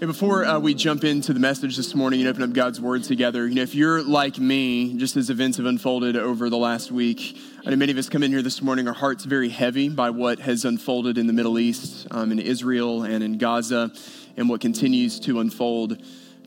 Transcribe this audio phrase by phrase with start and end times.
[0.00, 3.46] Before uh, we jump into the message this morning and open up God's Word together,
[3.46, 7.38] you know, if you're like me, just as events have unfolded over the last week,
[7.64, 10.10] I know many of us come in here this morning, our hearts very heavy by
[10.10, 13.92] what has unfolded in the Middle East, um, in Israel, and in Gaza,
[14.36, 15.96] and what continues to unfold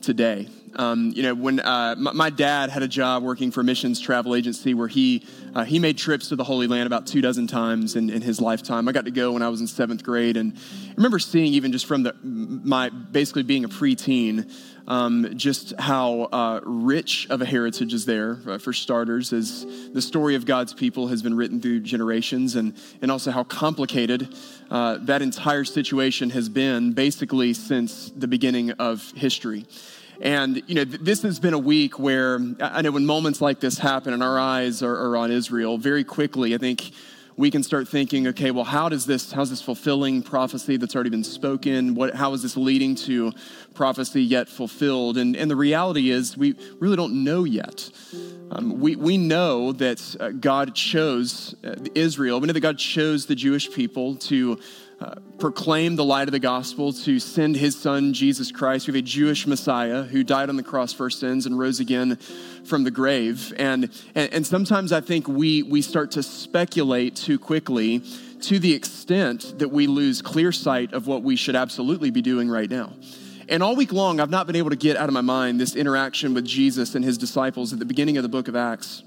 [0.00, 0.48] today.
[0.76, 4.00] Um, you know, when uh, my, my, dad had a job working for a missions
[4.00, 5.24] travel agency where he
[5.54, 8.40] uh, he made trips to the Holy Land about two dozen times in, in, his
[8.40, 8.86] lifetime.
[8.86, 11.72] I got to go when I was in seventh grade, and I remember seeing even
[11.72, 14.52] just from the my basically being a preteen,
[14.88, 18.38] um, just how uh, rich of a heritage is there.
[18.46, 22.74] Uh, for starters, as the story of God's people has been written through generations, and
[23.00, 24.34] and also how complicated
[24.70, 29.66] uh, that entire situation has been basically since the beginning of history.
[30.20, 33.78] And, you know, this has been a week where I know when moments like this
[33.78, 36.90] happen and our eyes are, are, on Israel, very quickly, I think
[37.38, 41.08] we can start thinking, okay, well, how does this, how's this fulfilling prophecy that's already
[41.08, 41.94] been spoken?
[41.94, 43.32] What, how is this leading to
[43.74, 45.16] prophecy yet fulfilled?
[45.16, 47.90] And, and the reality is, we really don't know yet.
[48.50, 52.40] Um, we, we know that uh, God chose uh, Israel.
[52.40, 54.58] We know that God chose the Jewish people to
[55.38, 58.86] proclaim the light of the gospel, to send his son, Jesus Christ.
[58.86, 61.78] We have a Jewish Messiah who died on the cross for our sins and rose
[61.78, 62.16] again
[62.64, 63.52] from the grave.
[63.56, 68.02] And, and, and sometimes I think we, we start to speculate too quickly
[68.42, 72.48] to the extent that we lose clear sight of what we should absolutely be doing
[72.48, 72.92] right now.
[73.48, 75.74] And all week long, I've not been able to get out of my mind this
[75.74, 79.04] interaction with Jesus and his disciples at the beginning of the book of Acts,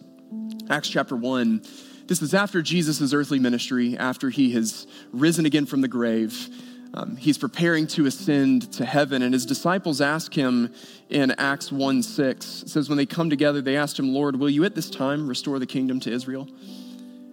[0.70, 1.62] Acts chapter 1
[2.08, 6.50] this is after Jesus' earthly ministry, after he has risen again from the grave.
[6.94, 10.74] Um, he's preparing to ascend to heaven, and his disciples ask him
[11.10, 12.64] in Acts 1 6.
[12.64, 15.28] It says, When they come together, they asked him, Lord, will you at this time
[15.28, 16.50] restore the kingdom to Israel?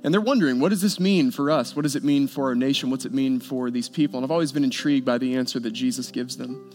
[0.05, 1.75] And they're wondering, what does this mean for us?
[1.75, 2.89] What does it mean for our nation?
[2.89, 4.19] What's it mean for these people?
[4.19, 6.71] And I've always been intrigued by the answer that Jesus gives them.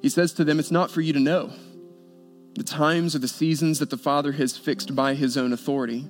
[0.00, 1.50] He says to them, It's not for you to know
[2.54, 6.06] the times or the seasons that the Father has fixed by his own authority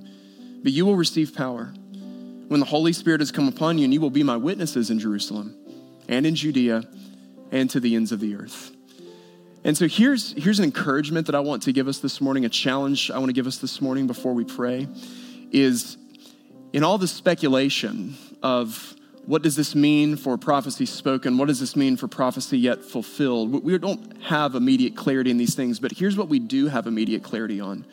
[0.65, 1.73] but you will receive power
[2.49, 4.99] when the Holy Spirit has come upon you, and you will be my witnesses in
[4.99, 5.55] Jerusalem
[6.09, 6.83] and in Judea
[7.53, 8.73] and to the ends of the earth.
[9.63, 12.49] And so here's, here's an encouragement that I want to give us this morning, a
[12.49, 14.89] challenge I want to give us this morning before we pray
[15.53, 15.97] is
[16.73, 18.95] in all the speculation of
[19.27, 21.39] what does this mean for prophecy spoken?
[21.39, 23.65] What does this mean for prophecy yet fulfilled?
[23.65, 27.23] We don't have immediate clarity in these things, but here's what we do have immediate
[27.23, 27.87] clarity on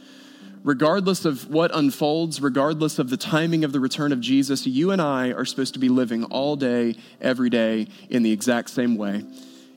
[0.63, 5.01] regardless of what unfolds, regardless of the timing of the return of Jesus, you and
[5.01, 9.23] I are supposed to be living all day, every day, in the exact same way.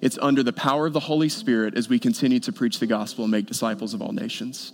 [0.01, 3.25] It's under the power of the Holy Spirit as we continue to preach the gospel
[3.25, 4.73] and make disciples of all nations.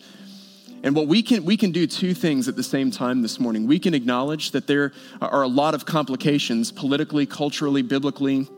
[0.82, 3.66] And what we can we can do two things at the same time this morning.
[3.66, 8.48] We can acknowledge that there are a lot of complications politically, culturally, biblically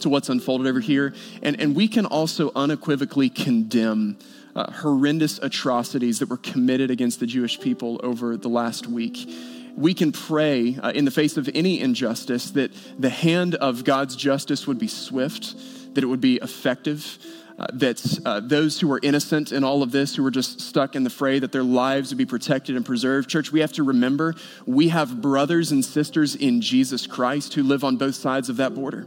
[0.00, 4.16] to what's unfolded over here, and, and we can also unequivocally condemn
[4.54, 9.28] uh, horrendous atrocities that were committed against the Jewish people over the last week.
[9.76, 14.16] We can pray uh, in the face of any injustice that the hand of God's
[14.16, 15.54] justice would be swift,
[15.94, 17.18] that it would be effective.
[17.58, 20.96] Uh, that uh, those who are innocent in all of this, who are just stuck
[20.96, 23.28] in the fray, that their lives would be protected and preserved.
[23.28, 24.34] Church, we have to remember
[24.64, 28.74] we have brothers and sisters in Jesus Christ who live on both sides of that
[28.74, 29.04] border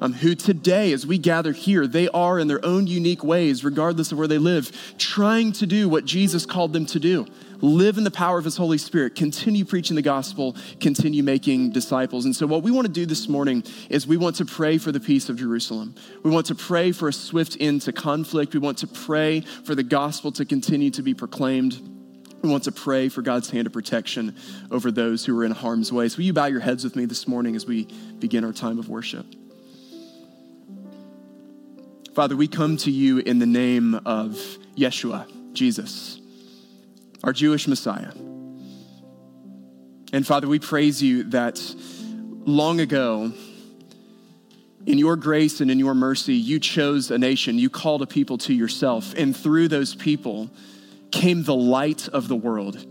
[0.00, 4.12] um, who today, as we gather here, they are in their own unique ways, regardless
[4.12, 7.26] of where they live, trying to do what Jesus called them to do
[7.62, 12.24] live in the power of His Holy Spirit, continue preaching the gospel, continue making disciples.
[12.24, 14.92] And so, what we want to do this morning is we want to pray for
[14.92, 15.94] the peace of Jerusalem.
[16.22, 18.54] We want to pray for a swift end to conflict.
[18.54, 21.80] We want to pray for the gospel to continue to be proclaimed.
[22.42, 24.34] We want to pray for God's hand of protection
[24.70, 26.08] over those who are in harm's way.
[26.08, 27.84] So, will you bow your heads with me this morning as we
[28.18, 29.26] begin our time of worship?
[32.14, 34.32] Father, we come to you in the name of
[34.76, 36.20] Yeshua, Jesus,
[37.22, 38.12] our Jewish Messiah.
[40.12, 41.60] And Father, we praise you that
[42.44, 43.32] long ago,
[44.86, 48.38] in your grace and in your mercy, you chose a nation, you called a people
[48.38, 50.50] to yourself, and through those people
[51.12, 52.84] came the light of the world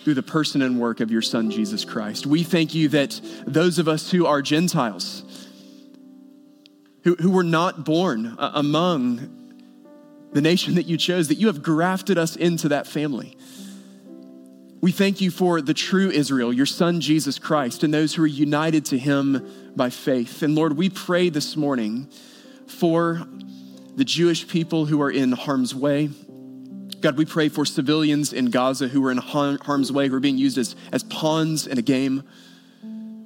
[0.00, 2.26] through the person and work of your Son, Jesus Christ.
[2.26, 5.24] We thank you that those of us who are Gentiles,
[7.06, 9.30] who, who were not born uh, among
[10.32, 13.38] the nation that you chose, that you have grafted us into that family.
[14.80, 18.26] We thank you for the true Israel, your son Jesus Christ, and those who are
[18.26, 20.42] united to him by faith.
[20.42, 22.08] And Lord, we pray this morning
[22.66, 23.24] for
[23.94, 26.10] the Jewish people who are in harm's way.
[27.00, 30.38] God, we pray for civilians in Gaza who are in harm's way, who are being
[30.38, 32.24] used as, as pawns in a game.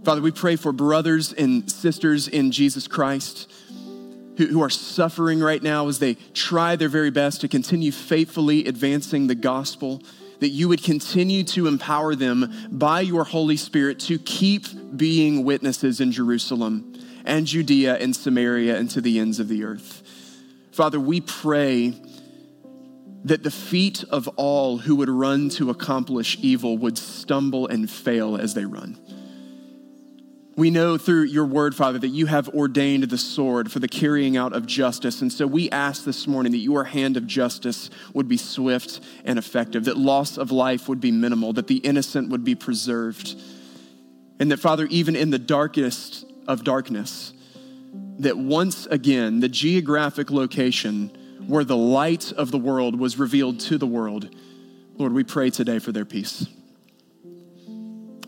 [0.05, 3.51] Father, we pray for brothers and sisters in Jesus Christ
[4.41, 8.65] who, who are suffering right now as they try their very best to continue faithfully
[8.65, 10.03] advancing the gospel,
[10.39, 14.67] that you would continue to empower them by your Holy Spirit to keep
[14.97, 16.95] being witnesses in Jerusalem
[17.27, 20.03] and Judea and Samaria and to the ends of the earth.
[20.73, 21.93] Father, we pray
[23.25, 28.39] that the feet of all who would run to accomplish evil would stumble and fail
[28.39, 28.99] as they run.
[30.61, 34.37] We know through your word, Father, that you have ordained the sword for the carrying
[34.37, 35.23] out of justice.
[35.23, 39.39] And so we ask this morning that your hand of justice would be swift and
[39.39, 43.41] effective, that loss of life would be minimal, that the innocent would be preserved.
[44.39, 47.33] And that, Father, even in the darkest of darkness,
[48.19, 51.09] that once again the geographic location
[51.47, 54.29] where the light of the world was revealed to the world,
[54.99, 56.47] Lord, we pray today for their peace.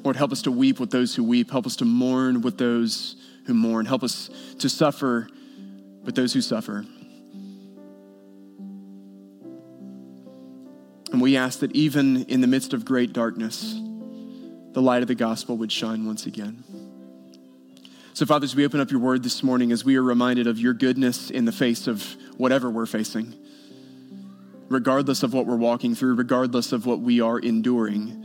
[0.05, 1.51] Lord, help us to weep with those who weep.
[1.51, 3.17] Help us to mourn with those
[3.47, 3.87] who mourn.
[3.87, 5.29] Help us to suffer
[6.03, 6.85] with those who suffer.
[11.13, 13.75] And we ask that even in the midst of great darkness,
[14.73, 16.65] the light of the gospel would shine once again.
[18.15, 20.59] So, Father, as we open up your word this morning, as we are reminded of
[20.59, 23.35] your goodness in the face of whatever we're facing,
[24.69, 28.25] regardless of what we're walking through, regardless of what we are enduring,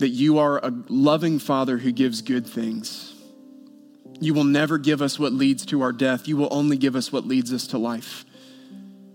[0.00, 3.14] that you are a loving Father who gives good things.
[4.18, 6.26] You will never give us what leads to our death.
[6.26, 8.24] You will only give us what leads us to life.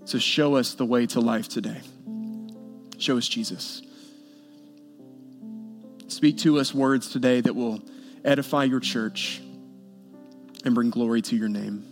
[0.06, 1.82] So show us the way to life today.
[3.00, 3.82] Show us Jesus.
[6.08, 7.82] Speak to us words today that will
[8.24, 9.42] edify your church
[10.64, 11.84] and bring glory to your name.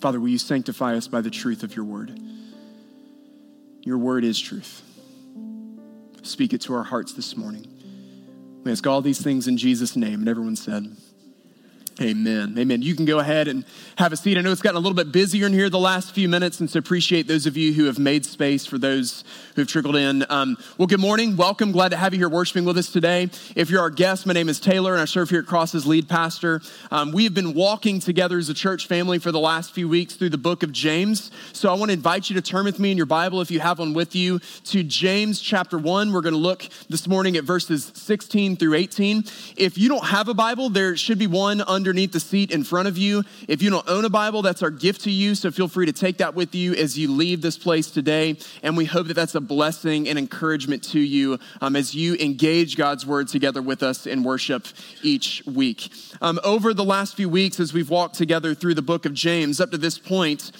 [0.00, 2.18] Father, will you sanctify us by the truth of your word?
[3.82, 4.82] Your word is truth.
[6.22, 7.66] Speak it to our hearts this morning.
[8.64, 10.20] We ask all these things in Jesus' name.
[10.20, 10.96] And everyone said,
[12.00, 12.54] Amen.
[12.58, 12.80] Amen.
[12.80, 13.66] You can go ahead and
[13.96, 14.38] have a seat.
[14.38, 16.70] I know it's gotten a little bit busier in here the last few minutes, and
[16.70, 19.24] so appreciate those of you who have made space for those
[19.54, 20.24] who have trickled in.
[20.30, 21.36] Um, well, good morning.
[21.36, 21.70] Welcome.
[21.70, 23.28] Glad to have you here worshiping with us today.
[23.54, 25.86] If you're our guest, my name is Taylor, and I serve here at Cross as
[25.86, 26.62] lead pastor.
[26.90, 30.14] Um, we have been walking together as a church family for the last few weeks
[30.14, 31.30] through the book of James.
[31.52, 33.60] So I want to invite you to turn with me in your Bible, if you
[33.60, 36.10] have one with you, to James chapter 1.
[36.10, 39.24] We're going to look this morning at verses 16 through 18.
[39.56, 42.86] If you don't have a Bible, there should be one underneath the seat in front
[42.86, 43.24] of you.
[43.48, 45.34] If you don't own a Bible, that's our gift to you.
[45.34, 48.36] So feel free to take that with you as you leave this place today.
[48.62, 52.76] And we hope that that's a blessing and encouragement to you um, as you engage
[52.76, 54.68] God's word together with us in worship
[55.02, 55.92] each week.
[56.20, 59.60] Um, over the last few weeks, as we've walked together through the book of James,
[59.60, 60.52] up to this point,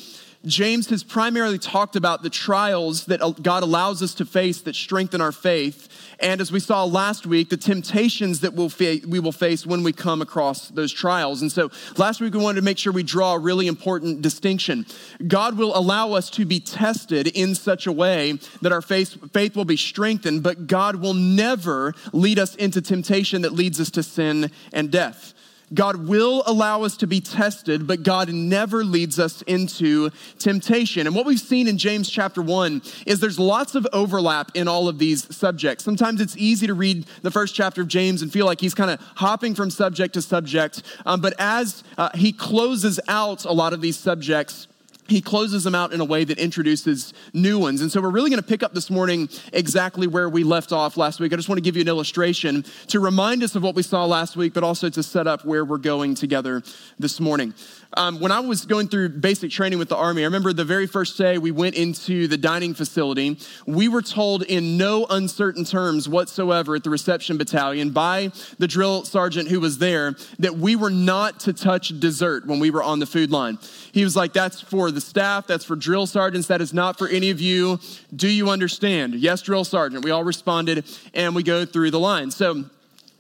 [0.45, 5.21] James has primarily talked about the trials that God allows us to face that strengthen
[5.21, 5.89] our faith.
[6.19, 9.83] And as we saw last week, the temptations that we'll fa- we will face when
[9.83, 11.43] we come across those trials.
[11.43, 14.85] And so last week, we wanted to make sure we draw a really important distinction.
[15.27, 19.57] God will allow us to be tested in such a way that our faith, faith
[19.57, 24.03] will be strengthened, but God will never lead us into temptation that leads us to
[24.03, 25.35] sin and death.
[25.75, 31.07] God will allow us to be tested, but God never leads us into temptation.
[31.07, 34.89] And what we've seen in James chapter 1 is there's lots of overlap in all
[34.89, 35.85] of these subjects.
[35.85, 38.91] Sometimes it's easy to read the first chapter of James and feel like he's kind
[38.91, 40.83] of hopping from subject to subject.
[41.07, 44.69] Um, but as uh, he closes out a lot of these subjects,
[45.09, 47.81] he closes them out in a way that introduces new ones.
[47.81, 50.97] And so we're really going to pick up this morning exactly where we left off
[50.97, 51.33] last week.
[51.33, 54.05] I just want to give you an illustration to remind us of what we saw
[54.05, 56.63] last week, but also to set up where we're going together
[56.99, 57.53] this morning.
[57.95, 60.87] Um, when I was going through basic training with the Army, I remember the very
[60.87, 66.09] first day we went into the dining facility, we were told in no uncertain terms
[66.09, 70.91] whatsoever at the reception battalion by the drill sergeant who was there that we were
[70.91, 73.59] not to touch dessert when we were on the food line.
[73.93, 77.09] He was like, That's for the staff, that's for drill sergeants, that is not for
[77.09, 77.79] any of you.
[78.17, 79.15] Do you understand?
[79.17, 80.03] Yes, drill sergeant.
[80.03, 82.31] We all responded, and we go through the line.
[82.31, 82.65] So,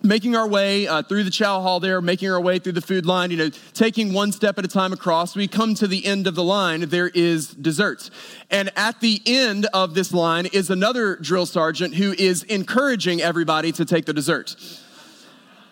[0.02, 3.06] making our way uh, through the chow hall there, making our way through the food
[3.06, 5.36] line, you know, taking one step at a time across.
[5.36, 8.10] We come to the end of the line, there is desserts.
[8.50, 13.72] And at the end of this line is another drill sergeant who is encouraging everybody
[13.72, 14.56] to take the dessert.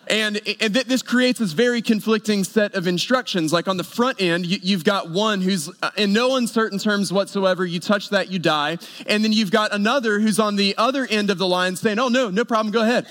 [0.09, 3.53] And, and this creates this very conflicting set of instructions.
[3.53, 7.13] Like on the front end, you, have got one who's uh, in no uncertain terms
[7.13, 8.79] whatsoever, you touch that, you die.
[9.07, 12.09] And then you've got another who's on the other end of the line saying, oh,
[12.09, 13.07] no, no problem, go ahead.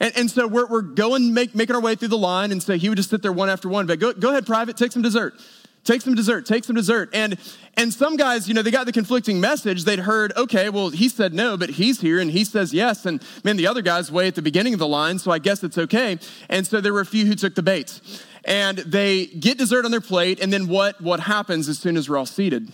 [0.00, 2.50] And, and so we're, we're going, make, making our way through the line.
[2.52, 4.76] And so he would just sit there one after one, but go, go ahead, private,
[4.76, 5.34] take some dessert.
[5.82, 7.08] Take some dessert, take some dessert.
[7.14, 7.38] And
[7.74, 9.84] and some guys, you know, they got the conflicting message.
[9.84, 13.06] They'd heard, okay, well, he said no, but he's here and he says yes.
[13.06, 15.64] And man, the other guy's way at the beginning of the line, so I guess
[15.64, 16.18] it's okay.
[16.50, 18.00] And so there were a few who took the bait.
[18.44, 22.08] And they get dessert on their plate, and then what, what happens as soon as
[22.08, 22.72] we're all seated?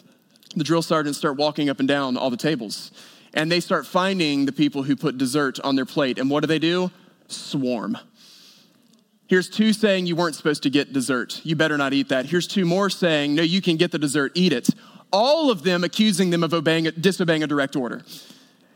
[0.55, 2.93] The drill sergeants start walking up and down all the tables,
[3.35, 6.19] and they start finding the people who put dessert on their plate.
[6.19, 6.91] And what do they do?
[7.29, 7.99] Swarm.
[9.29, 11.41] Here's two saying you weren't supposed to get dessert.
[11.45, 12.27] You better not eat that.
[12.27, 14.71] Here's two more saying, no, you can get the dessert, eat it.
[15.13, 18.03] All of them accusing them of obeying, disobeying a direct order.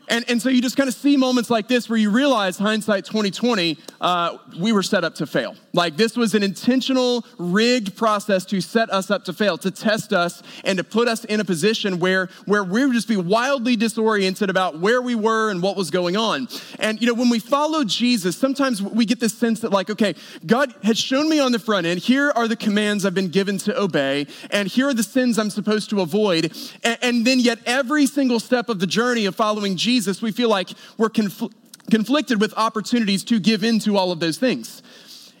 [0.09, 3.05] And, and so you just kind of see moments like this where you realize, hindsight
[3.05, 5.55] 2020, uh, we were set up to fail.
[5.73, 10.11] Like this was an intentional, rigged process to set us up to fail, to test
[10.11, 13.75] us, and to put us in a position where, where we would just be wildly
[13.75, 16.47] disoriented about where we were and what was going on.
[16.79, 20.15] And, you know, when we follow Jesus, sometimes we get this sense that, like, okay,
[20.45, 23.57] God has shown me on the front end, here are the commands I've been given
[23.59, 26.53] to obey, and here are the sins I'm supposed to avoid.
[26.83, 30.49] And, and then, yet, every single step of the journey of following Jesus, we feel
[30.49, 31.51] like we're confl-
[31.89, 34.81] conflicted with opportunities to give in to all of those things.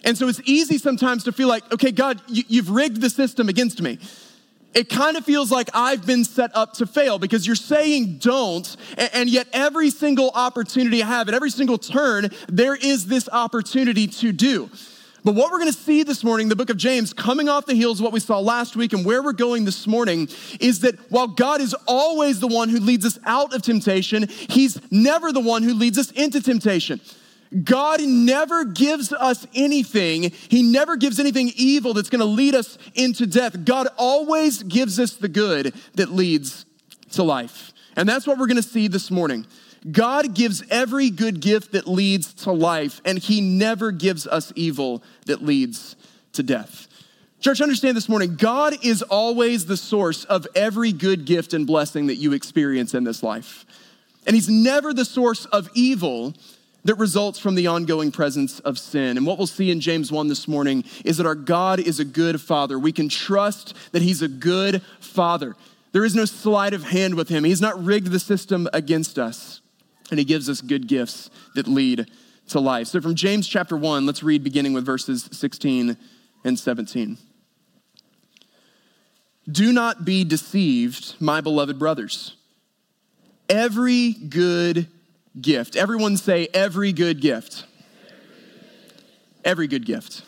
[0.03, 3.81] And so it's easy sometimes to feel like, okay, God, you've rigged the system against
[3.81, 3.99] me.
[4.73, 8.77] It kind of feels like I've been set up to fail because you're saying don't,
[9.13, 14.07] and yet every single opportunity I have, at every single turn, there is this opportunity
[14.07, 14.69] to do.
[15.23, 17.75] But what we're going to see this morning, the book of James, coming off the
[17.75, 20.29] heels of what we saw last week and where we're going this morning,
[20.59, 24.79] is that while God is always the one who leads us out of temptation, He's
[24.91, 27.01] never the one who leads us into temptation.
[27.63, 30.31] God never gives us anything.
[30.47, 33.65] He never gives anything evil that's going to lead us into death.
[33.65, 36.65] God always gives us the good that leads
[37.11, 37.73] to life.
[37.97, 39.45] And that's what we're going to see this morning.
[39.89, 45.03] God gives every good gift that leads to life, and He never gives us evil
[45.25, 45.95] that leads
[46.33, 46.87] to death.
[47.39, 52.07] Church, understand this morning God is always the source of every good gift and blessing
[52.07, 53.65] that you experience in this life.
[54.27, 56.35] And He's never the source of evil
[56.83, 59.17] that results from the ongoing presence of sin.
[59.17, 62.05] And what we'll see in James 1 this morning is that our God is a
[62.05, 62.79] good father.
[62.79, 65.55] We can trust that he's a good father.
[65.91, 67.43] There is no sleight of hand with him.
[67.43, 69.61] He's not rigged the system against us.
[70.09, 72.09] And he gives us good gifts that lead
[72.49, 72.87] to life.
[72.87, 75.97] So from James chapter 1, let's read beginning with verses 16
[76.43, 77.17] and 17.
[79.49, 82.35] Do not be deceived, my beloved brothers.
[83.49, 84.87] Every good
[85.39, 85.75] gift.
[85.75, 87.65] Everyone say, every good gift.
[89.45, 90.23] Every good gift.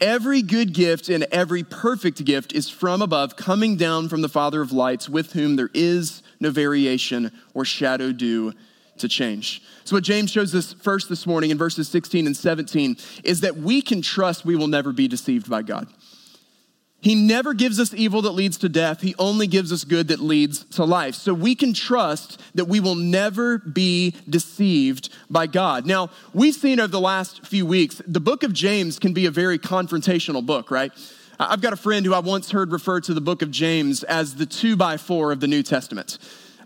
[0.00, 4.62] Every good gift and every perfect gift is from above, coming down from the Father
[4.62, 8.54] of lights, with whom there is no variation or shadow due
[8.96, 9.62] to change.
[9.84, 13.56] So, what James shows us first this morning in verses 16 and 17 is that
[13.56, 15.86] we can trust we will never be deceived by God.
[17.02, 19.00] He never gives us evil that leads to death.
[19.00, 21.14] He only gives us good that leads to life.
[21.14, 25.86] So we can trust that we will never be deceived by God.
[25.86, 29.30] Now, we've seen over the last few weeks, the book of James can be a
[29.30, 30.92] very confrontational book, right?
[31.38, 34.34] I've got a friend who I once heard refer to the book of James as
[34.34, 36.18] the two by four of the New Testament.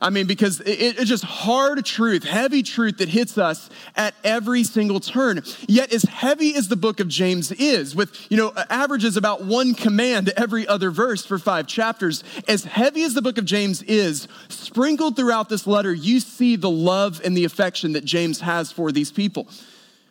[0.05, 4.63] I mean, because it, it's just hard truth, heavy truth that hits us at every
[4.63, 5.43] single turn.
[5.67, 9.73] Yet, as heavy as the book of James is, with, you know, averages about one
[9.75, 14.29] command every other verse for five chapters, as heavy as the book of James is,
[14.51, 18.93] sprinkled throughout this letter, you see the love and the affection that James has for
[18.93, 19.49] these people.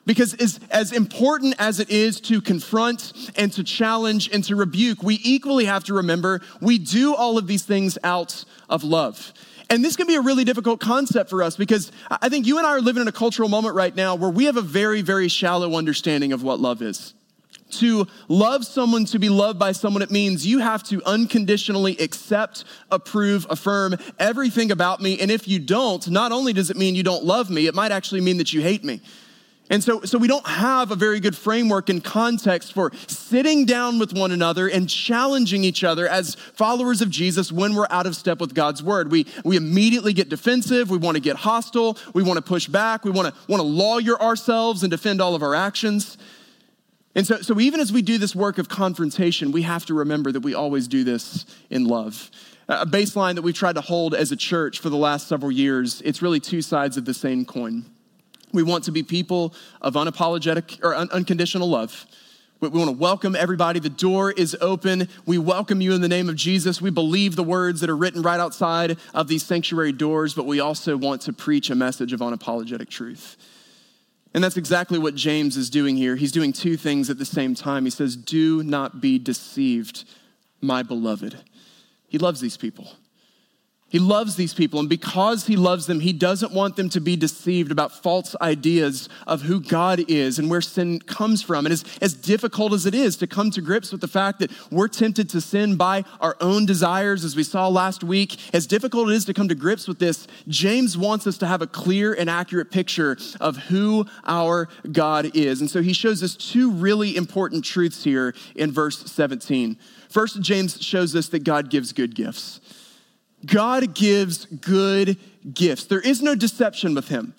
[0.07, 5.03] Because as, as important as it is to confront and to challenge and to rebuke,
[5.03, 9.33] we equally have to remember we do all of these things out of love.
[9.73, 12.67] And this can be a really difficult concept for us because I think you and
[12.67, 15.27] I are living in a cultural moment right now where we have a very, very
[15.27, 17.15] shallow understanding of what love is.
[17.79, 22.65] To love someone, to be loved by someone, it means you have to unconditionally accept,
[22.91, 25.19] approve, affirm everything about me.
[25.19, 27.91] And if you don't, not only does it mean you don't love me, it might
[27.91, 29.01] actually mean that you hate me.
[29.73, 33.97] And so, so we don't have a very good framework and context for sitting down
[33.97, 38.15] with one another and challenging each other as followers of Jesus when we're out of
[38.15, 39.09] step with God's word.
[39.09, 40.91] We, we immediately get defensive.
[40.91, 41.97] We want to get hostile.
[42.13, 43.03] We want to push back.
[43.03, 46.19] We want to, want to lawyer ourselves and defend all of our actions.
[47.15, 50.31] And so, so even as we do this work of confrontation, we have to remember
[50.31, 52.29] that we always do this in love.
[52.67, 55.99] A baseline that we've tried to hold as a church for the last several years,
[56.05, 57.85] it's really two sides of the same coin.
[58.53, 62.05] We want to be people of unapologetic or un- unconditional love.
[62.59, 63.79] We, we want to welcome everybody.
[63.79, 65.09] The door is open.
[65.25, 66.79] We welcome you in the name of Jesus.
[66.79, 70.59] We believe the words that are written right outside of these sanctuary doors, but we
[70.59, 73.37] also want to preach a message of unapologetic truth.
[74.35, 76.15] And that's exactly what James is doing here.
[76.15, 77.85] He's doing two things at the same time.
[77.85, 80.05] He says, Do not be deceived,
[80.61, 81.37] my beloved.
[82.07, 82.87] He loves these people.
[83.93, 87.15] He loves these people, and because he loves them, he doesn't want them to be
[87.15, 91.67] deceived about false ideas of who God is and where sin comes from.
[91.67, 94.49] And as, as difficult as it is to come to grips with the fact that
[94.71, 99.09] we're tempted to sin by our own desires, as we saw last week, as difficult
[99.09, 102.13] it is to come to grips with this, James wants us to have a clear
[102.13, 105.61] and accurate picture of who our God is.
[105.61, 109.77] And so he shows us two really important truths here in verse 17.
[110.09, 112.59] First, James shows us that God gives good gifts.
[113.45, 115.17] God gives good
[115.53, 115.85] gifts.
[115.85, 117.33] There is no deception with him.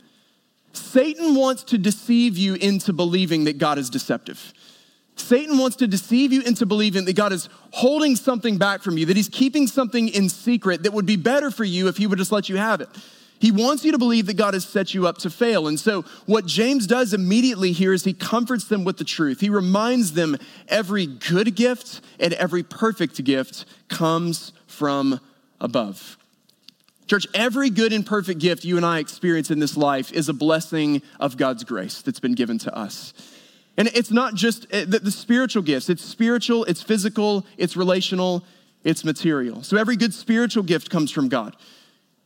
[0.73, 4.53] Satan wants to deceive you into believing that God is deceptive.
[5.17, 9.07] Satan wants to deceive you into believing that God is holding something back from you,
[9.07, 12.19] that he's keeping something in secret that would be better for you if he would
[12.19, 12.89] just let you have it.
[13.39, 15.69] He wants you to believe that God has set you up to fail.
[15.69, 19.41] And so, what James does immediately here is he comforts them with the truth.
[19.41, 25.21] He reminds them every good gift and every perfect gift comes from
[25.65, 26.17] above.
[27.07, 30.33] Church, every good and perfect gift you and I experience in this life is a
[30.33, 33.13] blessing of God's grace that's been given to us.
[33.77, 38.45] And it's not just eh, the, spiritual gifts, it's spiritual, it's physical, it's relational,
[38.85, 39.63] it's material.
[39.63, 41.57] So every good spiritual gift comes from God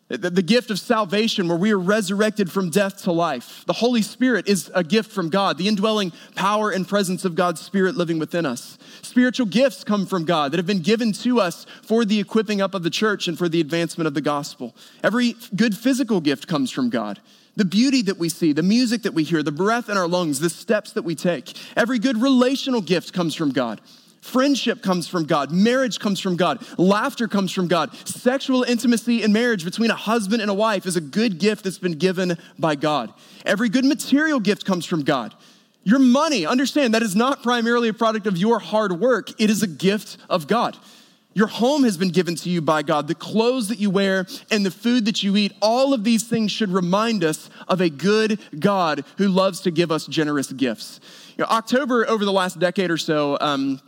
[0.08, 3.64] the gift of salvation where we are resurrected from death to life.
[3.66, 7.60] The Holy Spirit is a gift from God, the indwelling power and presence of God's
[7.60, 8.78] Spirit living within us.
[9.02, 12.74] Spiritual gifts come from God that have been given to us for the equipping up
[12.74, 14.74] of the church and for the advancement of the gospel.
[15.04, 17.20] Every good physical gift comes from God.
[17.56, 20.40] The beauty that we see, the music that we hear, the breath in our lungs,
[20.40, 21.54] the steps that we take.
[21.76, 23.80] Every good relational gift comes from God.
[24.20, 25.52] Friendship comes from God.
[25.52, 26.64] Marriage comes from God.
[26.76, 27.94] Laughter comes from God.
[28.06, 31.78] Sexual intimacy in marriage between a husband and a wife is a good gift that's
[31.78, 33.12] been given by God.
[33.46, 35.34] Every good material gift comes from God.
[35.84, 39.62] Your money, understand, that is not primarily a product of your hard work, it is
[39.62, 40.76] a gift of God.
[41.34, 43.06] Your home has been given to you by God.
[43.06, 46.50] The clothes that you wear and the food that you eat, all of these things
[46.50, 50.98] should remind us of a good God who loves to give us generous gifts.
[51.37, 53.80] You know, October, over the last decade or so, um,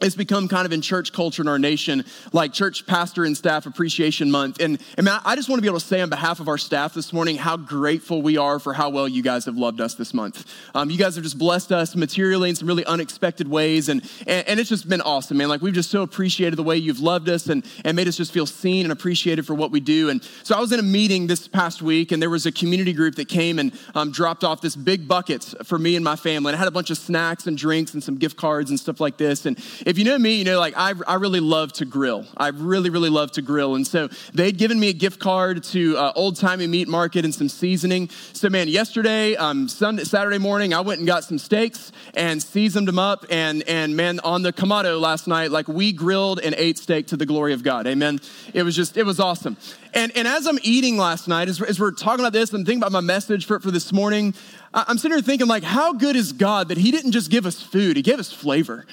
[0.00, 3.66] it's become kind of in church culture in our nation, like Church Pastor and Staff
[3.66, 4.60] Appreciation Month.
[4.60, 6.94] And, and I just want to be able to say on behalf of our staff
[6.94, 10.12] this morning how grateful we are for how well you guys have loved us this
[10.12, 10.50] month.
[10.74, 13.88] Um, you guys have just blessed us materially in some really unexpected ways.
[13.88, 15.48] And, and, and, it's just been awesome, man.
[15.48, 18.32] Like, we've just so appreciated the way you've loved us and, and made us just
[18.32, 20.08] feel seen and appreciated for what we do.
[20.10, 22.92] And so I was in a meeting this past week, and there was a community
[22.92, 26.50] group that came and um, dropped off this big bucket for me and my family.
[26.50, 29.00] And I had a bunch of snacks and drinks and some gift cards and stuff
[29.00, 29.46] like this.
[29.46, 32.26] And if you know me, you know, like I, I really love to grill.
[32.36, 33.74] I really, really love to grill.
[33.74, 37.34] And so they'd given me a gift card to uh, Old Timey Meat Market and
[37.34, 38.08] some seasoning.
[38.32, 42.88] So, man, yesterday, um, Sunday, Saturday morning, I went and got some steaks and seasoned
[42.88, 43.26] them up.
[43.30, 47.16] And, and man, on the Kamado last night, like we grilled and ate steak to
[47.16, 47.86] the glory of God.
[47.86, 48.20] Amen.
[48.52, 49.56] It was just, it was awesome.
[49.92, 52.82] And, and as I'm eating last night, as, as we're talking about this and thinking
[52.82, 54.34] about my message for, for this morning,
[54.72, 57.62] I'm sitting here thinking, like, how good is God that He didn't just give us
[57.62, 58.86] food, He gave us flavor.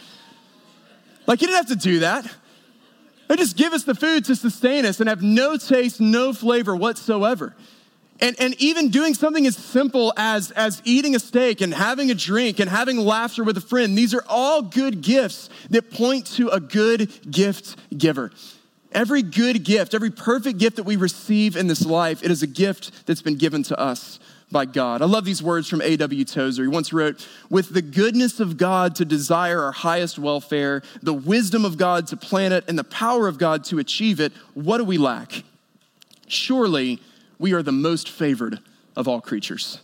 [1.28, 2.30] Like, he didn't have to do that.
[3.28, 6.76] They just give us the food to sustain us and have no taste, no flavor
[6.76, 7.56] whatsoever.
[8.20, 12.14] And, and even doing something as simple as, as eating a steak and having a
[12.14, 16.50] drink and having laughter with a friend, these are all good gifts that point to
[16.50, 18.32] a good gift giver.
[18.92, 22.48] Every good gift, every perfect gift that we receive in this life, it is a
[22.48, 24.20] gift that's been given to us
[24.52, 25.02] by God.
[25.02, 26.26] I love these words from A.W.
[26.26, 26.64] Tozer.
[26.64, 31.66] He once wrote, With the goodness of God to desire our highest welfare, the wisdom
[31.66, 34.84] of God to plan it, and the power of God to achieve it, what do
[34.84, 35.44] we lack?
[36.28, 37.00] Surely
[37.40, 38.60] we are the most favored
[38.96, 39.80] of all creatures.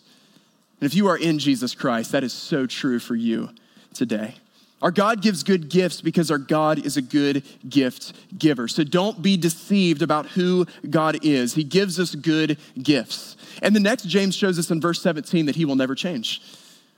[0.79, 3.49] And if you are in Jesus Christ, that is so true for you
[3.93, 4.35] today.
[4.81, 8.67] Our God gives good gifts because our God is a good gift giver.
[8.67, 11.55] So don't be deceived about who God is.
[11.55, 13.37] He gives us good gifts.
[13.63, 16.41] And the next, James shows us in verse 17 that he will never change.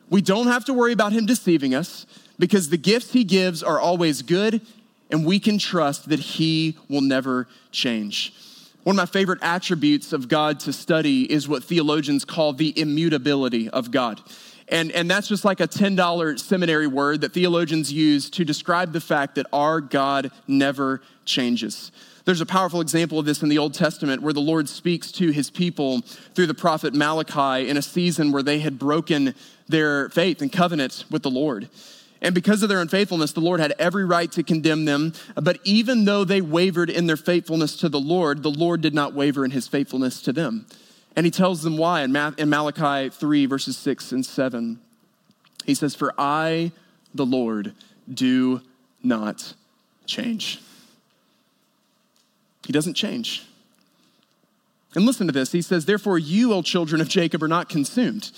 [0.09, 2.05] We don't have to worry about him deceiving us
[2.37, 4.61] because the gifts he gives are always good
[5.09, 8.33] and we can trust that he will never change.
[8.83, 13.69] One of my favorite attributes of God to study is what theologians call the immutability
[13.69, 14.21] of God.
[14.69, 19.01] And, and that's just like a $10 seminary word that theologians use to describe the
[19.01, 21.91] fact that our God never changes.
[22.25, 25.32] There's a powerful example of this in the Old Testament where the Lord speaks to
[25.32, 29.34] his people through the prophet Malachi in a season where they had broken
[29.67, 31.69] their faith and covenant with the Lord.
[32.21, 35.13] And because of their unfaithfulness, the Lord had every right to condemn them.
[35.36, 39.13] But even though they wavered in their faithfulness to the Lord, the Lord did not
[39.13, 40.65] waver in his faithfulness to them.
[41.15, 44.80] And he tells them why in, Malachi 3, verses 6 and 7.
[45.65, 46.72] He says, For I,
[47.13, 47.74] the Lord,
[48.12, 48.62] do
[49.04, 49.54] not
[50.06, 50.62] change.
[52.65, 53.45] He doesn't change.
[54.95, 55.52] And listen to this.
[55.52, 58.32] He says, Therefore, you, O children of Jacob, are not consumed.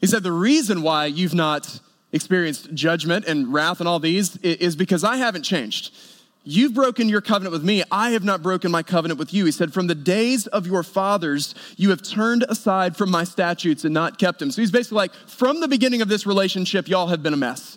[0.00, 1.80] He said, The reason why you've not
[2.12, 5.94] experienced judgment and wrath and all these is because I haven't changed.
[6.42, 7.82] You've broken your covenant with me.
[7.90, 9.44] I have not broken my covenant with you.
[9.44, 13.84] He said, From the days of your fathers, you have turned aside from my statutes
[13.84, 14.50] and not kept them.
[14.50, 17.76] So he's basically like, From the beginning of this relationship, y'all have been a mess.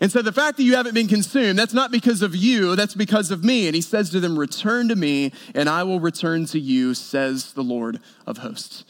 [0.00, 2.94] And so the fact that you haven't been consumed, that's not because of you, that's
[2.94, 3.68] because of me.
[3.68, 7.52] And he says to them, Return to me, and I will return to you, says
[7.54, 8.84] the Lord of hosts.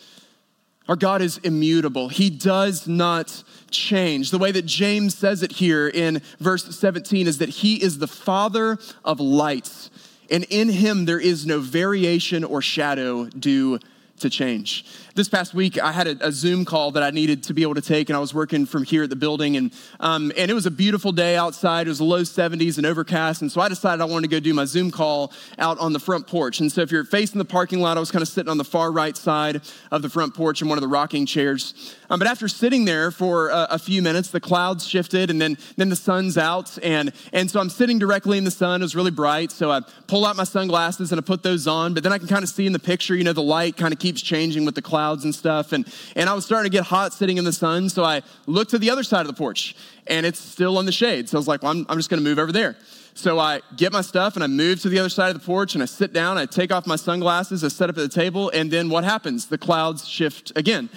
[0.89, 2.09] Our God is immutable.
[2.09, 4.31] He does not change.
[4.31, 8.07] The way that James says it here in verse 17 is that he is the
[8.07, 9.91] father of lights,
[10.31, 13.79] and in him there is no variation or shadow due
[14.23, 14.85] to change.
[15.15, 17.75] This past week, I had a, a, Zoom call that I needed to be able
[17.75, 20.55] to take, and I was working from here at the building, and um, and it
[20.55, 21.87] was a beautiful day outside.
[21.87, 24.55] It was low 70s and overcast, and so I decided I wanted to go do
[24.55, 26.61] my Zoom call out on the front porch.
[26.61, 28.65] And so, if you're facing the parking lot, I was kind of sitting on the
[28.65, 31.97] far right side of the front porch in one of the rocking chairs.
[32.13, 35.57] Um, but after sitting there for a, a, few minutes, the clouds shifted, and then
[35.77, 38.83] then the sun's out, and and so I'm sitting directly in the sun.
[38.83, 41.95] It was really bright, so I pull out my sunglasses and I put those on.
[41.95, 43.93] But then I can kind of see in the picture, you know, the light kind
[43.93, 45.73] of keeps changing with the clouds clouds and stuff.
[45.73, 47.89] And, and I was starting to get hot sitting in the sun.
[47.89, 49.75] So I looked to the other side of the porch
[50.07, 51.29] and it's still in the shade.
[51.29, 52.77] So I was like, well, I'm, I'm just going to move over there.
[53.15, 55.75] So I get my stuff and I move to the other side of the porch
[55.75, 56.39] and I sit down.
[56.39, 57.65] I take off my sunglasses.
[57.65, 58.51] I set up at the table.
[58.51, 59.47] And then what happens?
[59.47, 60.89] The clouds shift again.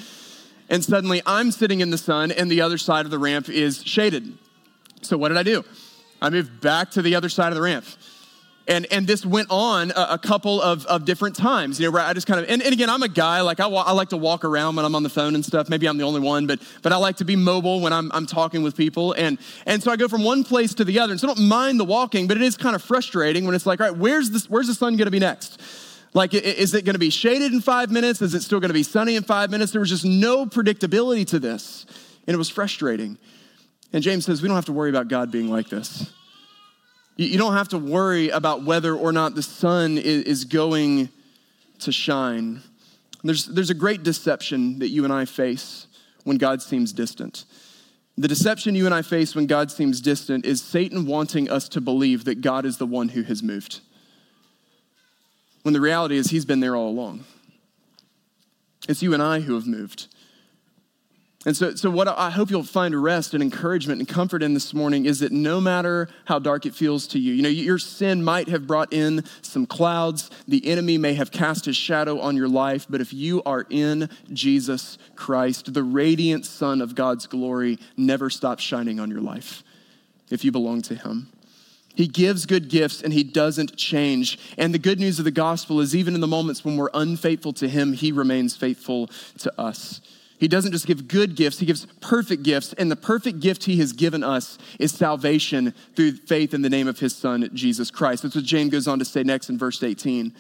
[0.69, 3.84] And suddenly I'm sitting in the sun and the other side of the ramp is
[3.84, 4.38] shaded.
[5.01, 5.63] So what did I do?
[6.21, 7.86] I moved back to the other side of the ramp.
[8.67, 12.01] And, and this went on a, a, couple of, of different times, you know, where
[12.01, 14.17] I just kind of, and, and again, I'm a guy, like I, I like to
[14.17, 15.69] walk around when I'm on the phone and stuff.
[15.69, 18.25] Maybe I'm the only one, but, but I like to be mobile when I'm, I'm
[18.25, 19.13] talking with people.
[19.13, 21.12] And, and so I go from one place to the other.
[21.12, 23.67] And so I don't mind the walking, but it is kind of frustrating when it's
[23.67, 25.62] like, all right, where's, this, where's the sun going to be next?
[26.15, 28.21] Like, is it going to be shaded in five minutes?
[28.21, 29.73] Is it still going to be sunny in five minutes?
[29.73, 31.86] There was just no predictability to this.
[32.25, 33.17] And it was frustrating.
[33.91, 36.13] And James says, we don't have to worry about God being like this.
[37.17, 41.10] You don't have to worry about whether or not the sun is going
[41.80, 42.62] to shine.
[43.21, 45.88] There's, there's a great deception that you and I face
[46.23, 47.43] when God seems distant.
[48.17, 51.82] The deception you and I face when God seems distant is Satan wanting us to
[51.82, 53.82] believe that God is the one who has moved.
[55.65, 57.23] When the reality is, he's been there all along.
[58.88, 60.06] It's you and I who have moved.
[61.43, 64.75] And so, so what I hope you'll find rest and encouragement and comfort in this
[64.75, 68.23] morning is that no matter how dark it feels to you, you know, your sin
[68.23, 70.30] might have brought in some clouds.
[70.47, 74.08] The enemy may have cast his shadow on your life, but if you are in
[74.32, 79.63] Jesus Christ, the radiant sun of God's glory never stops shining on your life
[80.30, 81.32] if you belong to him.
[81.95, 84.38] He gives good gifts and he doesn't change.
[84.58, 87.53] And the good news of the gospel is even in the moments when we're unfaithful
[87.53, 90.01] to him, he remains faithful to us.
[90.38, 92.73] He doesn't just give good gifts, he gives perfect gifts.
[92.73, 96.88] And the perfect gift he has given us is salvation through faith in the name
[96.88, 98.23] of his son, Jesus Christ.
[98.23, 100.34] That's what James goes on to say next in verse 18.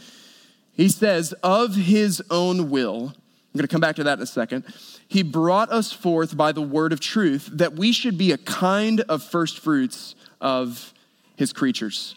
[0.73, 4.27] He says, Of his own will, I'm going to come back to that in a
[4.27, 4.65] second.
[5.07, 8.99] He brought us forth by the word of truth that we should be a kind
[9.01, 10.93] of first fruits of
[11.35, 12.15] his creatures.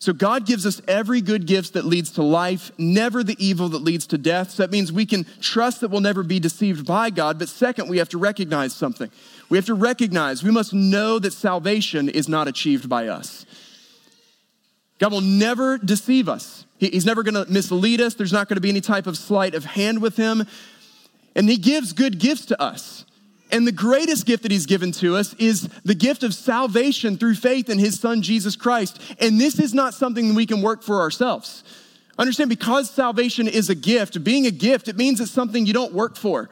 [0.00, 3.82] So God gives us every good gift that leads to life, never the evil that
[3.82, 4.52] leads to death.
[4.52, 7.38] So that means we can trust that we'll never be deceived by God.
[7.38, 9.10] But second, we have to recognize something.
[9.50, 13.44] We have to recognize, we must know that salvation is not achieved by us.
[14.98, 16.64] God will never deceive us.
[16.78, 18.14] He's never going to mislead us.
[18.14, 20.46] There's not going to be any type of sleight of hand with him.
[21.36, 23.04] And he gives good gifts to us.
[23.52, 27.34] And the greatest gift that he's given to us is the gift of salvation through
[27.34, 29.00] faith in his son, Jesus Christ.
[29.18, 31.64] And this is not something we can work for ourselves.
[32.18, 35.94] Understand, because salvation is a gift, being a gift, it means it's something you don't
[35.94, 36.50] work for.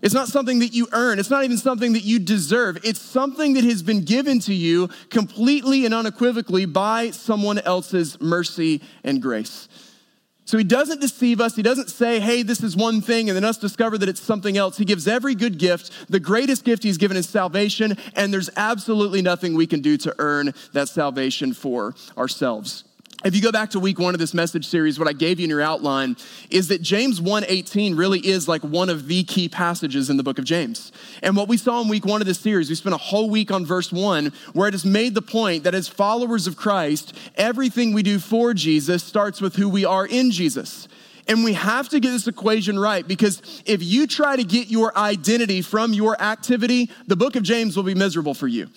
[0.00, 1.20] It's not something that you earn.
[1.20, 2.78] It's not even something that you deserve.
[2.84, 8.80] It's something that has been given to you completely and unequivocally by someone else's mercy
[9.04, 9.68] and grace.
[10.52, 11.56] So he doesn't deceive us.
[11.56, 14.58] He doesn't say, hey, this is one thing, and then us discover that it's something
[14.58, 14.76] else.
[14.76, 16.10] He gives every good gift.
[16.10, 20.14] The greatest gift he's given is salvation, and there's absolutely nothing we can do to
[20.18, 22.84] earn that salvation for ourselves.
[23.24, 25.44] If you go back to week one of this message series, what I gave you
[25.44, 26.16] in your outline
[26.50, 30.40] is that James 1:18 really is like one of the key passages in the book
[30.40, 30.90] of James.
[31.22, 33.52] And what we saw in week one of this series, we spent a whole week
[33.52, 37.92] on verse one, where it has made the point that as followers of Christ, everything
[37.92, 40.88] we do for Jesus starts with who we are in Jesus.
[41.28, 44.96] And we have to get this equation right because if you try to get your
[44.98, 48.68] identity from your activity, the book of James will be miserable for you.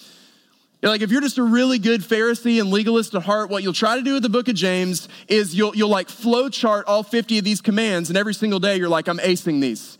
[0.89, 3.97] Like if you're just a really good Pharisee and legalist at heart, what you'll try
[3.97, 7.39] to do with the book of James is you'll, you'll like flow chart all 50
[7.39, 9.97] of these commands, and every single day you're like, I'm acing these.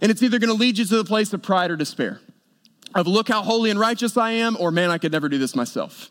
[0.00, 2.20] And it's either gonna lead you to the place of pride or despair.
[2.94, 5.56] Of look how holy and righteous I am, or man, I could never do this
[5.56, 6.08] myself.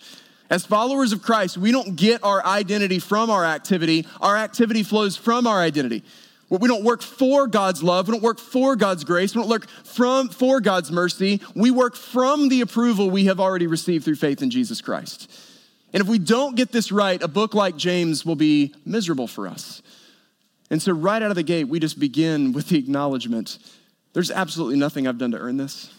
[0.49, 4.05] As followers of Christ, we don't get our identity from our activity.
[4.19, 6.03] Our activity flows from our identity.
[6.61, 8.07] We don't work for God's love.
[8.07, 9.35] We don't work for God's grace.
[9.35, 11.41] We don't work from, for God's mercy.
[11.55, 15.31] We work from the approval we have already received through faith in Jesus Christ.
[15.93, 19.47] And if we don't get this right, a book like James will be miserable for
[19.47, 19.81] us.
[20.69, 23.59] And so, right out of the gate, we just begin with the acknowledgement
[24.13, 25.91] there's absolutely nothing I've done to earn this.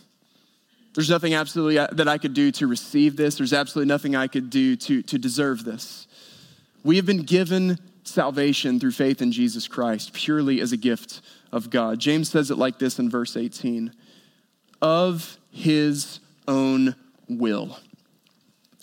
[0.95, 3.37] There's nothing absolutely that I could do to receive this.
[3.37, 6.07] There's absolutely nothing I could do to, to deserve this.
[6.85, 11.21] We have been given salvation through faith in Jesus Christ purely as a gift
[11.53, 11.99] of God.
[11.99, 13.93] James says it like this in verse 18
[14.83, 16.95] of his own
[17.29, 17.79] will,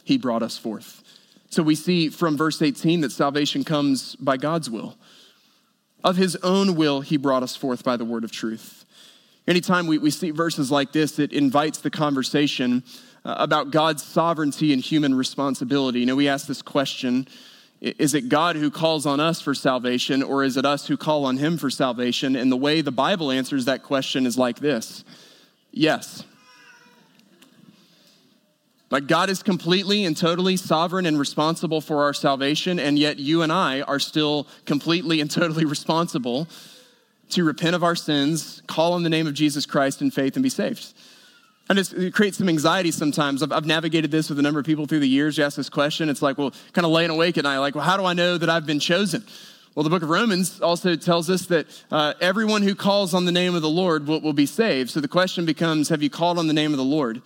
[0.04, 1.04] he brought us forth.
[1.52, 4.96] So we see from verse 18 that salvation comes by God's will.
[6.04, 8.86] Of his own will, he brought us forth by the word of truth.
[9.48, 12.84] Anytime we, we see verses like this, it invites the conversation
[13.24, 16.00] uh, about God's sovereignty and human responsibility.
[16.00, 17.28] You know, we ask this question
[17.82, 21.26] is it God who calls on us for salvation, or is it us who call
[21.26, 22.36] on him for salvation?
[22.36, 25.04] And the way the Bible answers that question is like this
[25.72, 26.24] yes.
[28.92, 33.42] Like God is completely and totally sovereign and responsible for our salvation, and yet you
[33.42, 36.48] and I are still completely and totally responsible
[37.30, 40.44] to repent of our sins, call on the name of Jesus Christ in faith, and
[40.44, 40.94] be saved.
[41.72, 43.42] And it creates some anxiety sometimes.
[43.42, 45.38] I've, I've, navigated this with a number of people through the years.
[45.38, 47.84] You ask this question, it's like, well, kind of laying awake at night, like, well,
[47.86, 49.24] how do I know that I've been chosen?
[49.74, 53.32] Well, the book of Romans also tells us that uh, everyone who calls on the
[53.32, 54.90] name of the Lord will, will be saved.
[54.90, 57.22] So the question becomes have you called on the name of the Lord?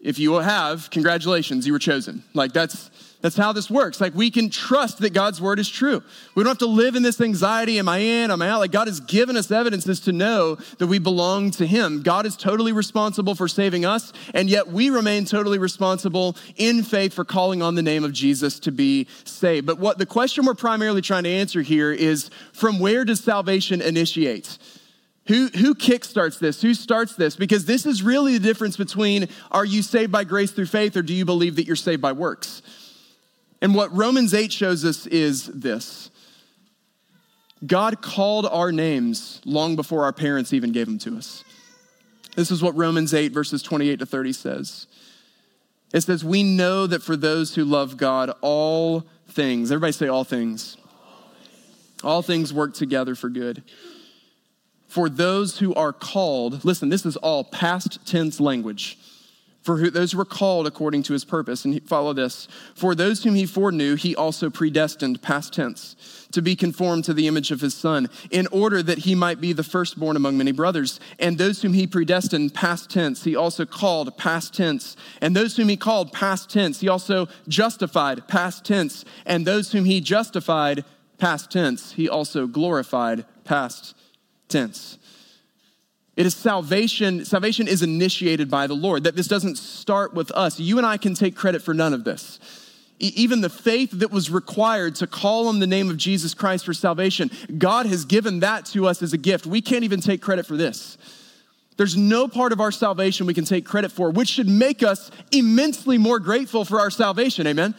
[0.00, 2.24] If you have, congratulations, you were chosen.
[2.32, 2.90] Like, that's
[3.26, 4.00] that's how this works.
[4.00, 6.00] Like we can trust that God's word is true.
[6.36, 7.80] We don't have to live in this anxiety.
[7.80, 8.30] Am I in?
[8.30, 8.60] Am I out?
[8.60, 12.02] Like God has given us evidences to know that we belong to Him.
[12.02, 17.14] God is totally responsible for saving us, and yet we remain totally responsible in faith
[17.14, 19.66] for calling on the name of Jesus to be saved.
[19.66, 23.82] But what the question we're primarily trying to answer here is from where does salvation
[23.82, 24.56] initiate?
[25.26, 26.62] Who, who kickstarts this?
[26.62, 27.34] Who starts this?
[27.34, 31.02] Because this is really the difference between are you saved by grace through faith or
[31.02, 32.62] do you believe that you're saved by works?
[33.60, 36.10] And what Romans 8 shows us is this
[37.66, 41.44] God called our names long before our parents even gave them to us.
[42.34, 44.86] This is what Romans 8, verses 28 to 30 says.
[45.94, 50.24] It says, We know that for those who love God, all things, everybody say all
[50.24, 50.76] things,
[52.04, 53.62] all things work together for good.
[54.86, 58.98] For those who are called, listen, this is all past tense language
[59.66, 61.64] for who, those were called according to his purpose.
[61.64, 62.46] And he, follow this.
[62.76, 65.96] For those whom he foreknew, he also predestined, past tense,
[66.30, 69.52] to be conformed to the image of his son, in order that he might be
[69.52, 71.00] the firstborn among many brothers.
[71.18, 74.96] And those whom he predestined, past tense, he also called, past tense.
[75.20, 79.04] And those whom he called, past tense, he also justified, past tense.
[79.26, 80.84] And those whom he justified,
[81.18, 83.96] past tense, he also glorified, past
[84.48, 84.98] tense.
[86.16, 87.24] It is salvation.
[87.24, 90.58] Salvation is initiated by the Lord, that this doesn't start with us.
[90.58, 92.40] You and I can take credit for none of this.
[92.98, 96.72] Even the faith that was required to call on the name of Jesus Christ for
[96.72, 99.46] salvation, God has given that to us as a gift.
[99.46, 100.96] We can't even take credit for this.
[101.76, 105.10] There's no part of our salvation we can take credit for, which should make us
[105.30, 107.46] immensely more grateful for our salvation.
[107.46, 107.74] Amen?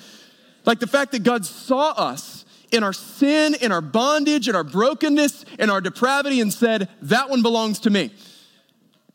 [0.65, 4.63] Like the fact that God saw us in our sin, in our bondage, in our
[4.63, 8.11] brokenness, in our depravity, and said, That one belongs to me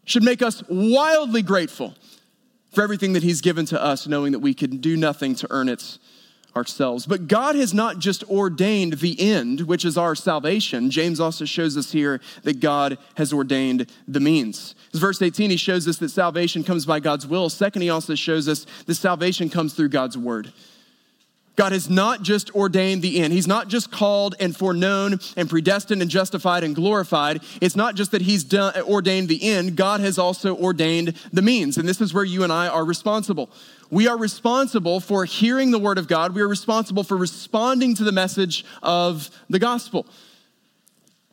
[0.04, 1.94] should make us wildly grateful
[2.72, 5.68] for everything that He's given to us, knowing that we can do nothing to earn
[5.68, 5.98] it
[6.56, 7.06] ourselves.
[7.06, 10.90] But God has not just ordained the end, which is our salvation.
[10.90, 14.74] James also shows us here that God has ordained the means.
[14.92, 17.48] verse 18, he shows us that salvation comes by God's will.
[17.48, 20.52] Second, he also shows us that salvation comes through God's word.
[21.54, 23.32] God has not just ordained the end.
[23.32, 27.42] He's not just called and foreknown and predestined and justified and glorified.
[27.60, 29.76] It's not just that He's done, ordained the end.
[29.76, 31.76] God has also ordained the means.
[31.76, 33.50] And this is where you and I are responsible.
[33.90, 36.34] We are responsible for hearing the word of God.
[36.34, 40.06] We are responsible for responding to the message of the gospel.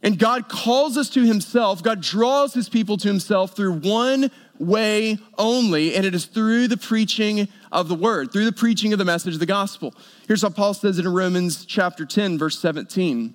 [0.03, 1.83] And God calls us to himself.
[1.83, 6.77] God draws his people to himself through one way only, and it is through the
[6.77, 9.93] preaching of the word, through the preaching of the message of the gospel.
[10.27, 13.33] Here's how Paul says it in Romans chapter 10, verse 17.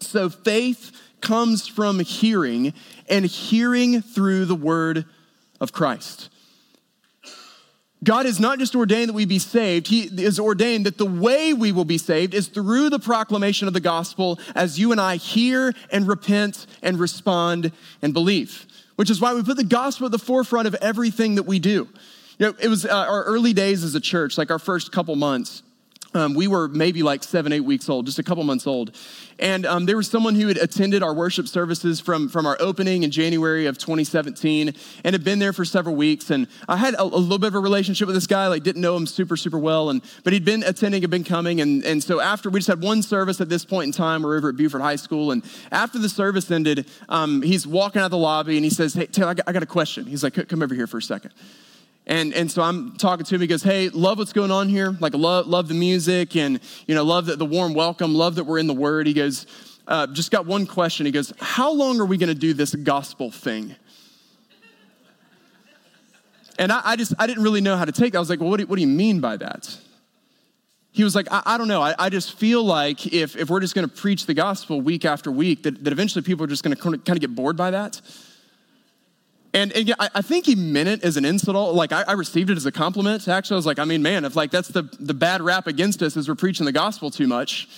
[0.00, 2.74] So faith comes from hearing,
[3.08, 5.04] and hearing through the word
[5.60, 6.28] of Christ.
[8.04, 11.54] God has not just ordained that we be saved, He has ordained that the way
[11.54, 15.16] we will be saved is through the proclamation of the gospel as you and I
[15.16, 17.70] hear and repent and respond
[18.02, 18.66] and believe,
[19.02, 21.88] which is why we put the gospel at the forefront of everything that we do.
[22.38, 25.16] You know, it was uh, our early days as a church, like our first couple
[25.16, 25.64] months.
[26.14, 28.94] Um, we were maybe like seven, eight weeks old, just a couple months old.
[29.38, 33.02] And um, there was someone who had attended our worship services from, from our opening
[33.02, 36.30] in January of 2017 and had been there for several weeks.
[36.30, 38.82] And I had a, a, little bit of a relationship with this guy, like didn't
[38.82, 39.90] know him super, super well.
[39.90, 41.60] And, but he'd been attending, had been coming.
[41.60, 44.22] And, and so after, we just had one service at this point in time.
[44.22, 45.32] We're over at Buford High School.
[45.32, 48.94] And after the service ended, um, he's walking out of the lobby and he says,
[48.94, 50.04] hey, Taylor, I got, I got a question.
[50.04, 51.32] He's like, come over here for a second.
[52.06, 53.40] And, and so I'm talking to him.
[53.40, 54.96] He goes, Hey, love what's going on here.
[55.00, 58.14] Like, love, love the music and, you know, love the, the warm welcome.
[58.14, 59.06] Love that we're in the Word.
[59.06, 59.46] He goes,
[59.86, 61.06] uh, Just got one question.
[61.06, 63.76] He goes, How long are we going to do this gospel thing?
[66.58, 68.18] And I, I, just, I didn't really know how to take that.
[68.18, 69.76] I was like, Well, what do, what do you mean by that?
[70.90, 71.80] He was like, I, I don't know.
[71.80, 75.06] I, I, just feel like if, if we're just going to preach the gospel week
[75.06, 77.70] after week, that, that eventually people are just going to kind of get bored by
[77.70, 77.98] that.
[79.54, 81.74] And, and yeah, I, I, think he meant it as an insult.
[81.74, 83.28] Like I, I, received it as a compliment.
[83.28, 86.02] Actually, I was like, I mean, man, if like that's the, the bad rap against
[86.02, 87.68] us is we're preaching the gospel too much,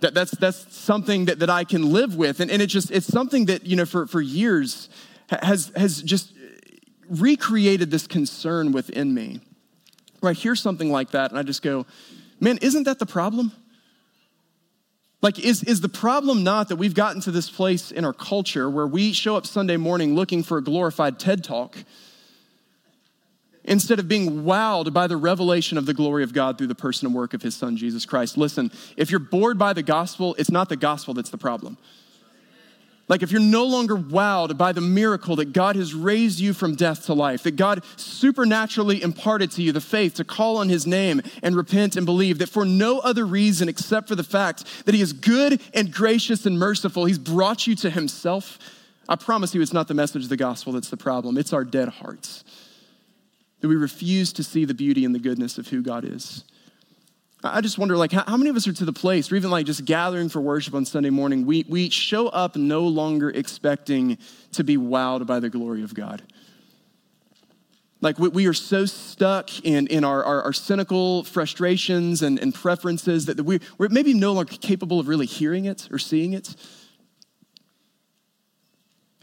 [0.00, 2.38] that, that's, that's something that, that I can live with.
[2.38, 4.88] And, and it just, it's something that, you know, for, for years
[5.28, 6.32] has, has just
[7.08, 9.40] recreated this concern within me.
[10.20, 11.86] Where I hear something like that and I just go,
[12.38, 13.52] man, isn't that the problem?
[15.26, 18.70] Like, is, is the problem not that we've gotten to this place in our culture
[18.70, 21.78] where we show up Sunday morning looking for a glorified TED talk
[23.64, 27.06] instead of being wowed by the revelation of the glory of God through the person
[27.06, 28.38] and work of his son, Jesus Christ?
[28.38, 31.76] Listen, if you're bored by the gospel, it's not the gospel that's the problem.
[33.08, 36.74] Like, if you're no longer wowed by the miracle that God has raised you from
[36.74, 40.88] death to life, that God supernaturally imparted to you the faith to call on his
[40.88, 44.94] name and repent and believe, that for no other reason except for the fact that
[44.94, 48.58] he is good and gracious and merciful, he's brought you to himself,
[49.08, 51.38] I promise you it's not the message of the gospel that's the problem.
[51.38, 52.42] It's our dead hearts.
[53.60, 56.42] That we refuse to see the beauty and the goodness of who God is.
[57.52, 59.66] I just wonder, like, how, many of us are to the place, or even like
[59.66, 64.18] just gathering for worship on Sunday morning, we, we show up no longer expecting
[64.52, 66.22] to be wowed by the glory of God.
[68.00, 72.54] Like, we, we are so stuck in, in our, our, our cynical frustrations and, and
[72.54, 76.54] preferences that we, we're maybe no longer capable of really hearing it or seeing it.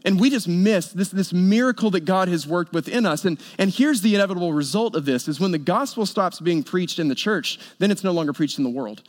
[0.04, 3.24] And we just miss this, this miracle that God has worked within us.
[3.24, 6.98] And, and here's the inevitable result of this is when the gospel stops being preached
[6.98, 9.02] in the church, then it's no longer preached in the world.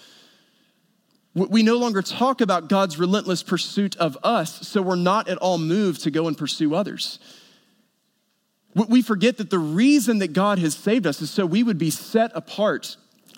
[1.34, 5.58] We no longer talk about God's relentless pursuit of us, so we're not at all
[5.58, 7.20] moved to go and pursue others.
[8.74, 11.90] We forget that the reason that God has saved us is so we would be
[11.90, 12.96] set apart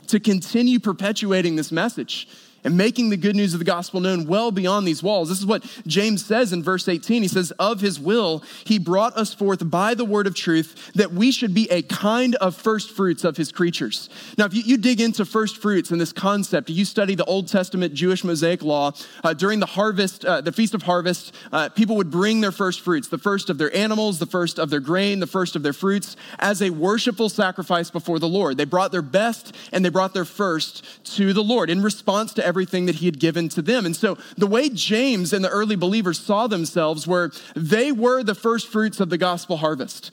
[0.07, 2.27] to continue perpetuating this message
[2.63, 5.29] and making the good news of the gospel known well beyond these walls.
[5.29, 7.21] This is what James says in verse 18.
[7.21, 11.11] He says, Of his will, he brought us forth by the word of truth that
[11.11, 14.09] we should be a kind of first fruits of his creatures.
[14.37, 17.47] Now, if you, you dig into first fruits and this concept, you study the Old
[17.47, 18.91] Testament Jewish Mosaic law,
[19.23, 22.81] uh, during the harvest, uh, the Feast of Harvest, uh, people would bring their first
[22.81, 25.73] fruits, the first of their animals, the first of their grain, the first of their
[25.73, 28.57] fruits, as a worshipful sacrifice before the Lord.
[28.57, 30.83] They brought their best and they brought their first
[31.15, 33.85] to the Lord in response to everything that he had given to them.
[33.85, 38.33] And so the way James and the early believers saw themselves were they were the
[38.33, 40.11] first fruits of the gospel harvest.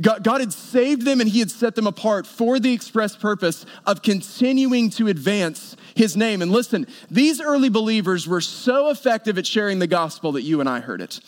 [0.00, 4.02] God, had saved them and He had set them apart for the express purpose of
[4.02, 6.40] continuing to advance His name.
[6.40, 10.68] And listen, these early believers were so effective at sharing the gospel that you and
[10.68, 11.20] I heard it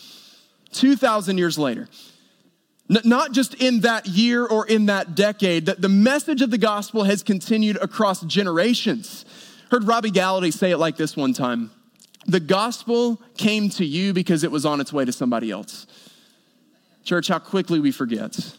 [0.72, 1.88] 2,000 years later.
[2.88, 7.05] Not just in that year or in that decade, that the message of the gospel
[7.05, 9.24] has continued across generations.
[9.70, 11.70] Heard Robbie Gallaty say it like this one time
[12.26, 15.87] The gospel came to you because it was on its way to somebody else.
[17.04, 18.56] Church, how quickly we forget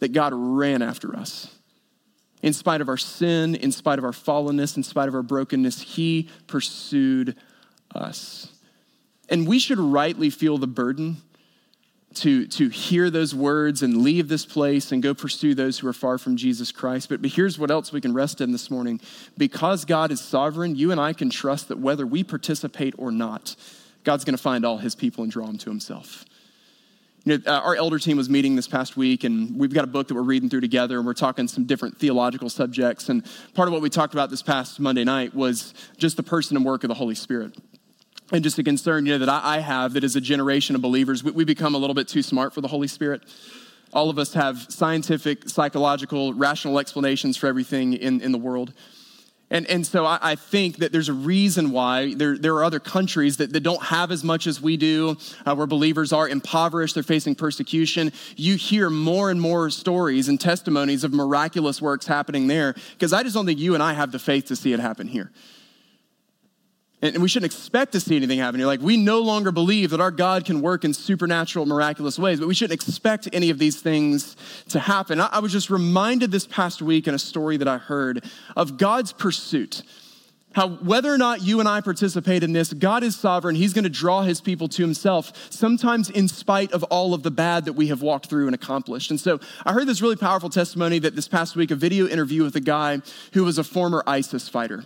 [0.00, 1.54] that God ran after us.
[2.42, 5.80] In spite of our sin, in spite of our fallenness, in spite of our brokenness,
[5.80, 7.36] He pursued
[7.94, 8.48] us.
[9.28, 11.18] And we should rightly feel the burden
[12.16, 15.92] to, to hear those words and leave this place and go pursue those who are
[15.92, 17.08] far from Jesus Christ.
[17.08, 19.00] But, but here's what else we can rest in this morning.
[19.36, 23.56] Because God is sovereign, you and I can trust that whether we participate or not,
[24.04, 26.24] God's going to find all his people and draw them to himself.
[27.24, 29.88] You know, uh, our elder team was meeting this past week, and we've got a
[29.88, 33.08] book that we're reading through together, and we're talking some different theological subjects.
[33.08, 36.56] And part of what we talked about this past Monday night was just the person
[36.56, 37.56] and work of the Holy Spirit
[38.32, 41.22] and just a concern you know that i have that as a generation of believers
[41.22, 43.22] we, we become a little bit too smart for the holy spirit
[43.94, 48.72] All of us have scientific, psychological, rational explanations for everything in, in the world.
[49.50, 52.80] And, and so I, I, think that there's a reason why there, there are other
[52.80, 55.16] countries that, that don't have as much as we do,
[55.46, 58.10] uh, where believers are impoverished, they're facing persecution.
[58.36, 63.22] You hear more and more stories and testimonies of miraculous works happening there, because I
[63.22, 65.30] just don't think you and I have the faith to see it happen here.
[67.04, 68.66] And we shouldn't expect to see anything happen here.
[68.66, 72.48] Like, we no longer believe that our God can work in supernatural, miraculous ways, but
[72.48, 74.36] we shouldn't expect any of these things
[74.70, 75.20] to happen.
[75.20, 78.24] I, was just reminded this past week in a story that I heard
[78.56, 79.82] of God's pursuit.
[80.54, 83.54] How, whether or not you and I participate in this, God is sovereign.
[83.54, 87.30] He's going to draw his people to himself, sometimes in spite of all of the
[87.30, 89.10] bad that we have walked through and accomplished.
[89.10, 92.44] And so I heard this really powerful testimony that this past week, a video interview
[92.44, 93.02] with a guy
[93.34, 94.84] who was a former ISIS fighter.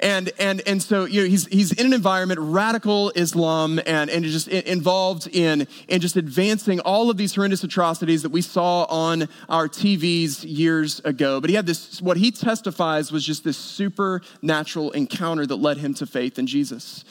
[0.00, 4.24] And, and, and so you know, he's, he's in an environment, radical Islam, and, and
[4.24, 9.28] just involved in, in just advancing all of these horrendous atrocities that we saw on
[9.48, 11.40] our TVs years ago.
[11.40, 15.94] But he had this, what he testifies was just this supernatural encounter that led him
[15.94, 17.04] to faith in Jesus,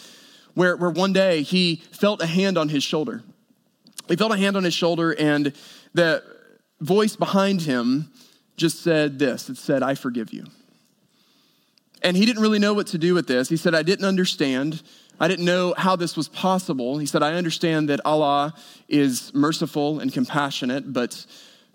[0.53, 3.23] where, where one day he felt a hand on his shoulder.
[4.09, 5.53] He felt a hand on his shoulder, and
[5.93, 6.21] the
[6.81, 8.11] voice behind him
[8.57, 10.45] just said this it said, I forgive you.
[12.03, 13.47] And he didn't really know what to do with this.
[13.47, 14.83] He said, I didn't understand.
[15.19, 16.97] I didn't know how this was possible.
[16.97, 18.53] He said, I understand that Allah
[18.89, 21.25] is merciful and compassionate, but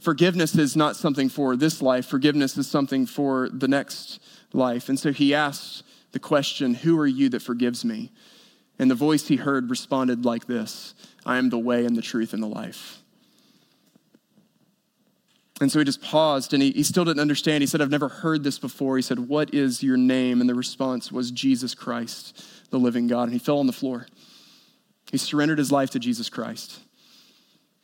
[0.00, 2.06] forgiveness is not something for this life.
[2.06, 4.20] Forgiveness is something for the next
[4.52, 4.90] life.
[4.90, 8.12] And so he asked the question, Who are you that forgives me?
[8.78, 12.32] And the voice he heard responded like this I am the way and the truth
[12.32, 12.97] and the life.
[15.61, 17.62] And so he just paused and he, he still didn't understand.
[17.62, 18.96] He said, I've never heard this before.
[18.96, 20.40] He said, What is your name?
[20.40, 23.24] And the response was Jesus Christ, the living God.
[23.24, 24.06] And he fell on the floor.
[25.11, 26.80] He surrendered his life to Jesus Christ.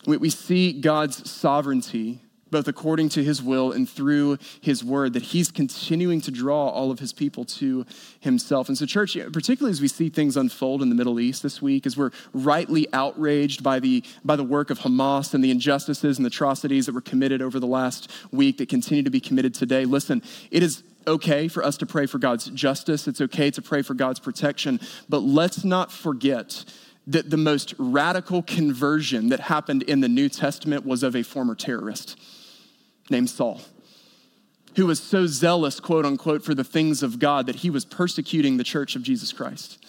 [0.07, 2.21] We, we see God's sovereignty
[2.55, 6.93] both according to his will and through his word, that he's continuing to draw all
[6.93, 7.85] of his people to
[8.21, 8.69] himself.
[8.69, 11.85] And so, church, particularly as we see things unfold in the Middle East this week,
[11.85, 16.27] as we're rightly outraged by the, by the work of Hamas and the injustices and
[16.29, 20.23] atrocities that were committed over the last week that continue to be committed today, listen,
[20.53, 23.09] it is okay for us to pray for God's justice.
[23.09, 24.79] It's okay to pray for God's protection.
[25.09, 26.65] But let's not forget
[27.09, 31.57] that the most radical conversion that happened in the New Testament was of a former
[31.57, 32.17] terrorist
[33.11, 33.61] named Saul,
[34.77, 38.57] who was so zealous, quote unquote, for the things of God that he was persecuting
[38.57, 39.85] the church of Jesus Christ.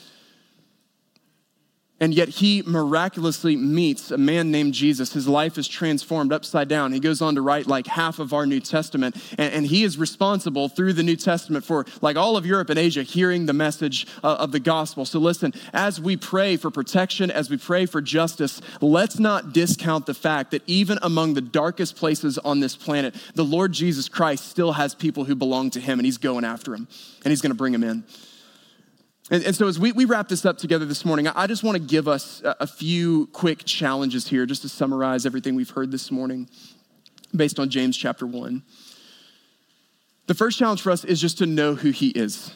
[2.06, 5.14] And yet he miraculously meets a man named Jesus.
[5.14, 6.94] His life is transformed upside down.
[6.94, 9.16] He goes on to write like half of our New Testament.
[9.40, 12.78] And, and he is responsible through the New Testament for like all of Europe and
[12.78, 15.04] Asia hearing the message uh, of the gospel.
[15.06, 20.06] So listen, as we pray for protection, as we pray for justice, let's not discount
[20.06, 24.48] the fact that even among the darkest places on this planet, the Lord Jesus Christ
[24.48, 26.88] still has people who belong to him and he's going after him
[27.24, 28.04] and he's going to bring them in.
[29.32, 31.76] And, and, so, as we, we wrap this up together this morning, I just want
[31.76, 35.92] to give us a, a few quick challenges here, just to summarize everything we've heard
[35.92, 36.48] this morning
[37.36, 38.62] based on James chapter 1.
[40.28, 42.54] The first challenge for us is just to know who He is.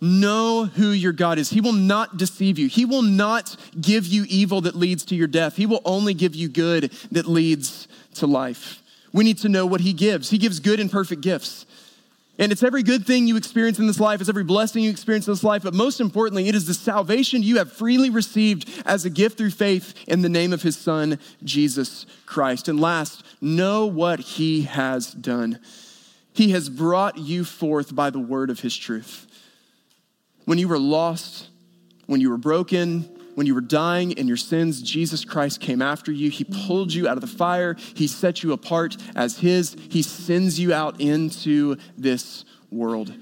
[0.00, 1.50] Know who your God is.
[1.50, 2.66] He will not deceive you.
[2.68, 5.56] He will not give you evil that leads to your death.
[5.56, 8.82] He will only give you good that leads to life.
[9.12, 10.30] We need to know what He gives.
[10.30, 11.66] He gives good and perfect gifts.
[12.40, 15.28] And it's every good thing you experience in this life, it's every blessing you experience
[15.28, 19.04] in this life, but most importantly, it is the salvation you have freely received as
[19.04, 22.66] a gift through faith in the name of his son, Jesus Christ.
[22.66, 25.60] And last, know what he has done.
[26.32, 29.26] He has brought you forth by the word of his truth.
[30.46, 31.48] When you were lost,
[32.06, 36.12] when you were broken, when you were dying in your sins, Jesus Christ came after
[36.12, 36.28] you.
[36.28, 37.74] He pulled you out of the fire.
[37.94, 39.74] He set you apart as His.
[39.88, 43.14] He sends you out into this world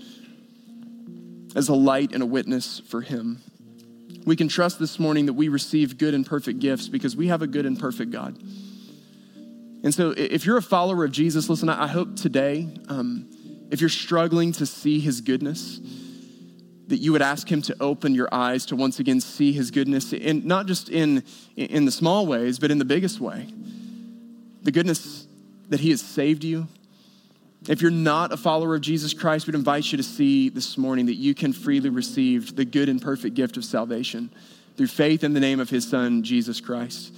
[1.54, 3.40] as a light and a witness for Him.
[4.26, 7.42] We can trust this morning that we receive good and perfect gifts because we have
[7.42, 8.36] a good and perfect God.
[9.84, 13.30] And so, if you're a follower of Jesus, listen, I hope today, um,
[13.70, 15.78] if you're struggling to see His goodness,
[16.89, 20.12] that you would ask him to open your eyes to once again see his goodness,
[20.12, 21.22] in, not just in,
[21.57, 23.47] in the small ways, but in the biggest way.
[24.62, 25.26] The goodness
[25.68, 26.66] that he has saved you.
[27.68, 31.07] If you're not a follower of Jesus Christ, we'd invite you to see this morning
[31.07, 34.30] that you can freely receive the good and perfect gift of salvation
[34.76, 37.12] through faith in the name of his son, Jesus Christ.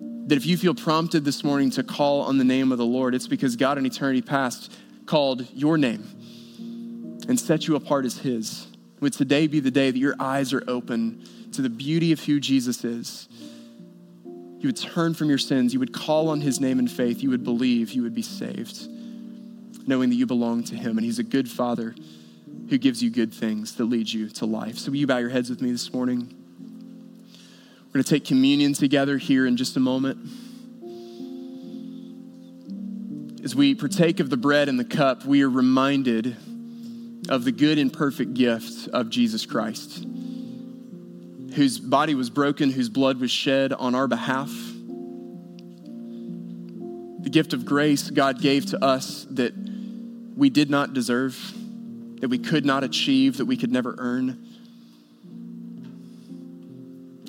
[0.00, 3.14] That if you feel prompted this morning to call on the name of the Lord,
[3.14, 4.70] it's because God in eternity past
[5.06, 6.04] called your name
[7.28, 8.66] and set you apart as his.
[9.00, 12.40] Would today be the day that your eyes are open to the beauty of who
[12.40, 13.28] Jesus is?
[14.60, 17.30] you would turn from your sins, you would call on his name in faith, you
[17.30, 18.88] would believe, you would be saved,
[19.86, 21.94] knowing that you belong to him and he's a good father
[22.68, 24.76] who gives you good things that lead you to life.
[24.78, 26.34] So, will you bow your heads with me this morning?
[27.86, 30.18] We're going to take communion together here in just a moment.
[33.44, 36.36] As we partake of the bread and the cup, we are reminded
[37.28, 40.04] of the good and perfect gift of Jesus Christ,
[41.54, 44.50] whose body was broken, whose blood was shed on our behalf.
[47.20, 49.52] The gift of grace God gave to us that
[50.36, 51.36] we did not deserve,
[52.20, 54.44] that we could not achieve, that we could never earn.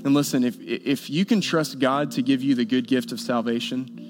[0.06, 3.20] And listen, if, if you can trust God to give you the good gift of
[3.20, 4.09] salvation,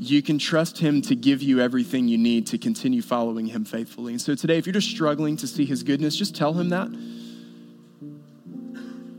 [0.00, 4.14] you can trust Him to give you everything you need to continue following Him faithfully.
[4.14, 6.88] And so today, if you're just struggling to see His goodness, just tell Him that.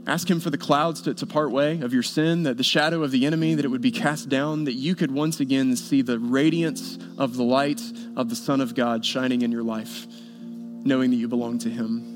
[0.07, 3.03] Ask Him for the clouds to, to part way of your sin, that the shadow
[3.03, 6.01] of the enemy, that it would be cast down, that you could once again see
[6.01, 7.81] the radiance of the light
[8.17, 10.07] of the Son of God shining in your life,
[10.41, 12.07] knowing that you belong to Him.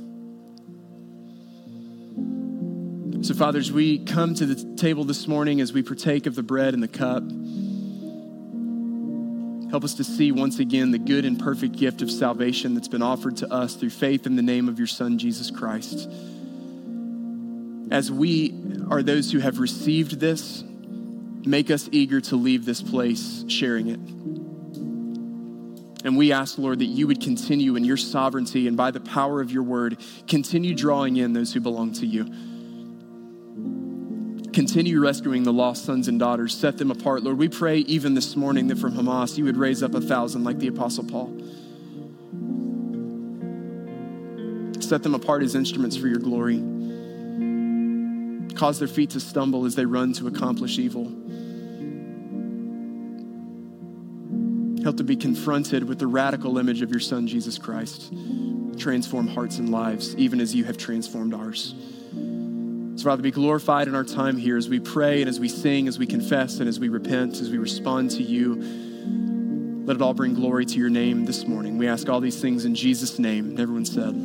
[3.23, 6.73] So, fathers, we come to the table this morning as we partake of the bread
[6.73, 7.23] and the cup.
[9.75, 13.01] Help us to see once again the good and perfect gift of salvation that's been
[13.01, 16.09] offered to us through faith in the name of your Son, Jesus Christ.
[17.91, 18.55] As we
[18.89, 20.63] are those who have received this,
[21.45, 23.99] make us eager to leave this place sharing it.
[26.05, 29.41] And we ask, Lord, that you would continue in your sovereignty and by the power
[29.41, 32.23] of your word, continue drawing in those who belong to you.
[34.55, 36.57] Continue rescuing the lost sons and daughters.
[36.57, 37.23] Set them apart.
[37.23, 40.45] Lord, we pray even this morning that from Hamas you would raise up a thousand
[40.45, 41.27] like the Apostle Paul.
[44.81, 46.59] Set them apart as instruments for your glory.
[48.55, 51.03] Cause their feet to stumble as they run to accomplish evil.
[54.83, 58.13] Help to be confronted with the radical image of your Son, Jesus Christ.
[58.77, 61.75] Transform hearts and lives, even as you have transformed ours.
[62.95, 65.89] So, Father, be glorified in our time here as we pray and as we sing,
[65.89, 68.55] as we confess and as we repent, as we respond to you.
[69.85, 71.77] Let it all bring glory to your name this morning.
[71.77, 73.49] We ask all these things in Jesus' name.
[73.49, 74.15] And everyone said,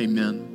[0.00, 0.49] Amen.